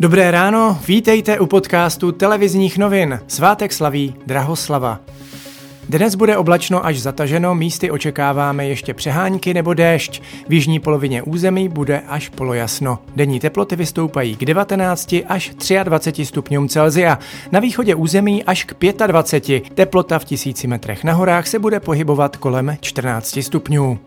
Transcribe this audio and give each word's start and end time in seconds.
Dobré 0.00 0.30
ráno, 0.30 0.78
vítejte 0.86 1.40
u 1.40 1.46
podcastu 1.46 2.12
televizních 2.12 2.78
novin. 2.78 3.20
Svátek 3.26 3.72
slaví 3.72 4.14
Drahoslava. 4.26 5.00
Dnes 5.88 6.14
bude 6.14 6.36
oblačno 6.36 6.86
až 6.86 6.98
zataženo, 6.98 7.54
místy 7.54 7.90
očekáváme 7.90 8.66
ještě 8.66 8.94
přehánky 8.94 9.54
nebo 9.54 9.74
déšť. 9.74 10.22
V 10.48 10.52
jižní 10.52 10.80
polovině 10.80 11.22
území 11.22 11.68
bude 11.68 12.00
až 12.08 12.28
polojasno. 12.28 12.98
Denní 13.16 13.40
teploty 13.40 13.76
vystoupají 13.76 14.36
k 14.36 14.44
19 14.44 15.14
až 15.28 15.52
23 15.82 16.26
stupňům 16.26 16.68
Celzia. 16.68 17.18
Na 17.52 17.60
východě 17.60 17.94
území 17.94 18.44
až 18.44 18.64
k 18.64 18.74
25. 19.06 19.74
Teplota 19.74 20.18
v 20.18 20.24
tisíci 20.24 20.66
metrech 20.66 21.04
na 21.04 21.12
horách 21.12 21.46
se 21.46 21.58
bude 21.58 21.80
pohybovat 21.80 22.36
kolem 22.36 22.76
14 22.80 23.38
stupňů. 23.42 23.98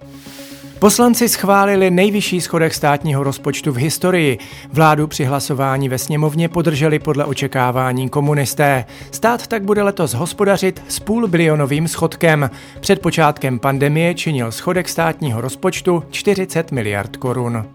Poslanci 0.82 1.30
schválili 1.30 1.92
nejvyšší 1.92 2.42
schodek 2.42 2.74
státního 2.74 3.24
rozpočtu 3.24 3.72
v 3.72 3.78
historii. 3.78 4.38
Vládu 4.74 5.08
při 5.08 5.26
hlasování 5.26 5.90
ve 5.90 5.98
sněmovně 5.98 6.50
podrželi 6.50 7.00
podle 7.00 7.26
očekávání 7.26 8.10
komunisté. 8.10 8.86
Stát 9.12 9.48
tak 9.48 9.64
bude 9.64 9.84
letos 9.84 10.14
hospodařit 10.14 10.84
s 10.88 11.00
půl 11.00 11.28
bilionovým 11.28 11.88
schodkem. 11.88 12.50
Před 12.80 13.02
počátkem 13.02 13.60
pandemie 13.60 14.14
činil 14.14 14.52
schodek 14.52 14.90
státního 14.90 15.42
rozpočtu 15.42 16.04
40 16.12 16.72
miliard 16.72 17.18
korun. 17.18 17.66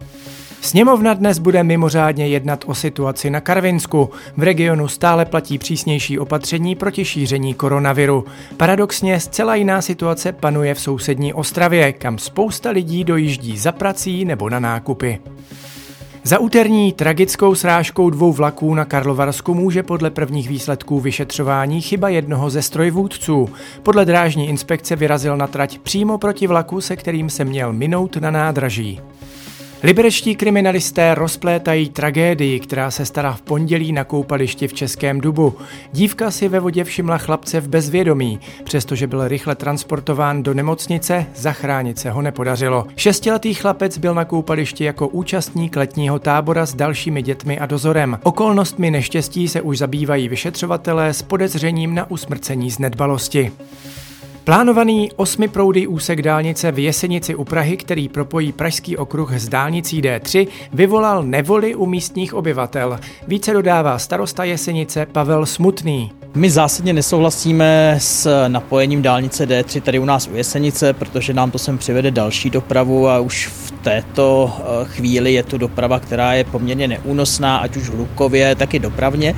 Sněmovna 0.66 1.14
dnes 1.14 1.38
bude 1.38 1.62
mimořádně 1.62 2.28
jednat 2.28 2.64
o 2.66 2.74
situaci 2.74 3.30
na 3.30 3.40
Karvinsku. 3.40 4.10
V 4.36 4.42
regionu 4.42 4.88
stále 4.88 5.24
platí 5.24 5.58
přísnější 5.58 6.18
opatření 6.18 6.74
proti 6.74 7.04
šíření 7.04 7.54
koronaviru. 7.54 8.24
Paradoxně 8.56 9.20
zcela 9.20 9.54
jiná 9.54 9.82
situace 9.82 10.32
panuje 10.32 10.74
v 10.74 10.80
sousední 10.80 11.34
Ostravě, 11.34 11.92
kam 11.92 12.18
spousta 12.18 12.70
lidí 12.70 13.04
dojíždí 13.04 13.58
za 13.58 13.72
prací 13.72 14.24
nebo 14.24 14.50
na 14.50 14.60
nákupy. 14.60 15.18
Za 16.24 16.38
úterní 16.38 16.92
tragickou 16.92 17.54
srážkou 17.54 18.10
dvou 18.10 18.32
vlaků 18.32 18.74
na 18.74 18.84
Karlovarsku 18.84 19.54
může 19.54 19.82
podle 19.82 20.10
prvních 20.10 20.48
výsledků 20.48 21.00
vyšetřování 21.00 21.80
chyba 21.80 22.08
jednoho 22.08 22.50
ze 22.50 22.62
strojvůdců. 22.62 23.48
Podle 23.82 24.04
drážní 24.04 24.48
inspekce 24.48 24.96
vyrazil 24.96 25.36
na 25.36 25.46
trať 25.46 25.78
přímo 25.78 26.18
proti 26.18 26.46
vlaku, 26.46 26.80
se 26.80 26.96
kterým 26.96 27.30
se 27.30 27.44
měl 27.44 27.72
minout 27.72 28.16
na 28.16 28.30
nádraží. 28.30 29.00
Liberečtí 29.82 30.36
kriminalisté 30.36 31.14
rozplétají 31.14 31.88
tragédii, 31.88 32.60
která 32.60 32.90
se 32.90 33.06
stará 33.06 33.32
v 33.32 33.42
pondělí 33.42 33.92
na 33.92 34.04
koupališti 34.04 34.68
v 34.68 34.72
Českém 34.72 35.20
Dubu. 35.20 35.58
Dívka 35.92 36.30
si 36.30 36.48
ve 36.48 36.60
vodě 36.60 36.84
všimla 36.84 37.18
chlapce 37.18 37.60
v 37.60 37.68
bezvědomí. 37.68 38.40
Přestože 38.64 39.06
byl 39.06 39.28
rychle 39.28 39.54
transportován 39.54 40.42
do 40.42 40.54
nemocnice, 40.54 41.26
zachránit 41.34 41.98
se 41.98 42.10
ho 42.10 42.22
nepodařilo. 42.22 42.86
Šestiletý 42.96 43.54
chlapec 43.54 43.98
byl 43.98 44.14
na 44.14 44.24
koupališti 44.24 44.84
jako 44.84 45.08
účastník 45.08 45.76
letního 45.76 46.18
tábora 46.18 46.66
s 46.66 46.74
dalšími 46.74 47.22
dětmi 47.22 47.58
a 47.58 47.66
dozorem. 47.66 48.18
Okolnostmi 48.22 48.90
neštěstí 48.90 49.48
se 49.48 49.60
už 49.60 49.78
zabývají 49.78 50.28
vyšetřovatelé 50.28 51.12
s 51.12 51.22
podezřením 51.22 51.94
na 51.94 52.10
usmrcení 52.10 52.70
z 52.70 52.78
nedbalosti. 52.78 53.52
Plánovaný 54.46 55.10
osmiproudý 55.16 55.86
úsek 55.86 56.22
dálnice 56.22 56.72
v 56.72 56.78
Jesenici 56.78 57.34
u 57.34 57.44
Prahy, 57.44 57.76
který 57.76 58.08
propojí 58.08 58.52
Pražský 58.52 58.96
okruh 58.96 59.32
s 59.32 59.48
dálnicí 59.48 60.02
D3, 60.02 60.46
vyvolal 60.72 61.22
nevoli 61.22 61.74
u 61.74 61.86
místních 61.86 62.34
obyvatel. 62.34 62.98
Více 63.28 63.52
dodává 63.52 63.98
starosta 63.98 64.44
Jesenice 64.44 65.06
Pavel 65.06 65.46
Smutný. 65.46 66.12
My 66.34 66.50
zásadně 66.50 66.92
nesouhlasíme 66.92 67.96
s 67.98 68.48
napojením 68.48 69.02
dálnice 69.02 69.46
D3 69.46 69.80
tady 69.80 69.98
u 69.98 70.04
nás 70.04 70.28
u 70.28 70.36
Jesenice, 70.36 70.92
protože 70.92 71.34
nám 71.34 71.50
to 71.50 71.58
sem 71.58 71.78
přivede 71.78 72.10
další 72.10 72.50
dopravu 72.50 73.08
a 73.08 73.18
už 73.18 73.46
v 73.46 73.70
této 73.70 74.52
eh, 74.58 74.84
chvíli 74.84 75.32
je 75.32 75.42
to 75.42 75.58
doprava, 75.58 76.00
která 76.00 76.32
je 76.32 76.44
poměrně 76.44 76.88
neúnosná, 76.88 77.56
ať 77.56 77.76
už 77.76 77.88
hlukově, 77.88 78.54
tak 78.54 78.74
i 78.74 78.78
dopravně. 78.78 79.34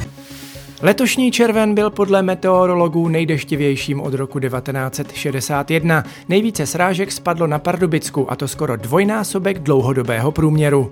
Letošní 0.83 1.33
červen 1.33 1.75
byl 1.75 1.91
podle 1.91 2.23
meteorologů 2.23 3.09
nejdeštivějším 3.09 4.01
od 4.01 4.15
roku 4.15 4.41
1961. 4.41 6.05
Nejvíce 6.29 6.67
srážek 6.67 7.13
spadlo 7.13 7.47
na 7.47 7.59
Pardubicku 7.59 8.33
a 8.33 8.37
to 8.37 8.49
skoro 8.49 8.77
dvojnásobek 8.77 9.59
dlouhodobého 9.59 10.33
průměru. 10.33 10.91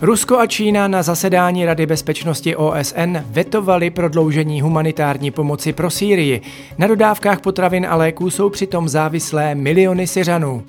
Rusko 0.00 0.38
a 0.38 0.46
Čína 0.46 0.88
na 0.88 1.02
zasedání 1.02 1.64
Rady 1.64 1.86
bezpečnosti 1.86 2.56
OSN 2.56 3.16
vetovali 3.26 3.90
prodloužení 3.90 4.60
humanitární 4.60 5.30
pomoci 5.30 5.72
pro 5.72 5.90
Sýrii. 5.90 6.40
Na 6.78 6.86
dodávkách 6.86 7.40
potravin 7.40 7.86
a 7.86 7.96
léků 7.96 8.30
jsou 8.30 8.50
přitom 8.50 8.88
závislé 8.88 9.54
miliony 9.54 10.06
Syřanů. 10.06 10.64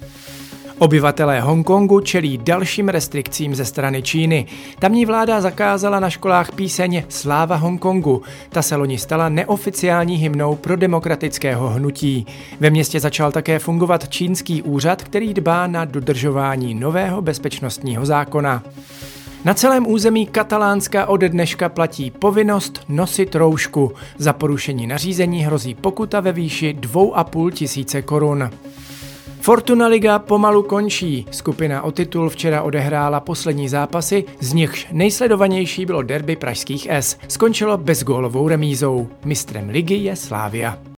Obyvatelé 0.80 1.42
Hongkongu 1.42 2.00
čelí 2.00 2.38
dalším 2.38 2.90
restrikcím 2.90 3.56
ze 3.56 3.66
strany 3.66 4.02
Číny. 4.02 4.46
Tamní 4.80 5.06
vláda 5.06 5.42
zakázala 5.42 6.00
na 6.00 6.10
školách 6.10 6.52
píseň 6.52 7.04
Sláva 7.10 7.56
Hongkongu. 7.56 8.22
Ta 8.50 8.62
se 8.62 8.76
loni 8.76 8.98
stala 8.98 9.30
neoficiální 9.30 10.16
hymnou 10.16 10.56
pro 10.56 10.76
demokratického 10.76 11.70
hnutí. 11.70 12.26
Ve 12.60 12.70
městě 12.70 13.00
začal 13.00 13.32
také 13.32 13.60
fungovat 13.60 14.10
čínský 14.10 14.62
úřad, 14.62 15.04
který 15.04 15.34
dbá 15.34 15.68
na 15.68 15.86
dodržování 15.86 16.74
nového 16.74 17.22
bezpečnostního 17.22 18.06
zákona. 18.06 18.64
Na 19.46 19.54
celém 19.54 19.88
území 19.88 20.28
Katalánska 20.28 21.06
ode 21.06 21.30
dneška 21.30 21.70
platí 21.70 22.12
povinnost 22.12 22.82
nosit 22.90 23.36
roušku. 23.36 23.92
Za 24.18 24.34
porušení 24.34 24.88
nařízení 24.88 25.46
hrozí 25.46 25.74
pokuta 25.74 26.20
ve 26.20 26.32
výši 26.32 26.78
2,5 26.80 27.52
tisíce 27.52 28.02
korun. 28.02 28.50
Fortuna 29.46 29.88
Liga 29.88 30.20
pomalu 30.20 30.64
končí. 30.64 31.26
Skupina 31.32 31.82
o 31.84 31.92
titul 31.92 32.30
včera 32.30 32.62
odehrála 32.62 33.20
poslední 33.20 33.70
zápasy, 33.70 34.26
z 34.40 34.54
nichž 34.54 34.88
nejsledovanější 34.92 35.86
bylo 35.86 36.02
derby 36.02 36.36
pražských 36.36 36.88
S. 36.90 37.18
Skončilo 37.28 37.78
bezgólovou 37.78 38.48
remízou. 38.48 39.10
Mistrem 39.26 39.70
ligy 39.70 39.96
je 39.96 40.16
Slávia. 40.16 40.78